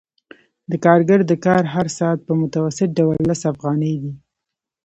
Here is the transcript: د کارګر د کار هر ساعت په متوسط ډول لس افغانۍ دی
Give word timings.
د 0.71 0.73
کارګر 0.85 1.19
د 1.25 1.31
کار 1.45 1.63
هر 1.75 1.87
ساعت 1.97 2.19
په 2.27 2.33
متوسط 2.41 2.89
ډول 2.99 3.17
لس 3.29 3.41
افغانۍ 3.53 3.93
دی 4.01 4.13